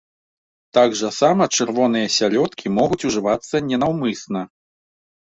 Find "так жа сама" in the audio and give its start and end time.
0.77-1.45